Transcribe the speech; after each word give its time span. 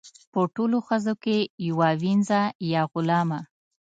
په 0.31 0.41
ټولو 0.55 0.77
ښځو 0.87 1.13
کې 1.23 1.37
یوه 1.69 1.89
وینځه 2.01 2.41
یا 2.71 2.81
غلامه. 2.91 3.39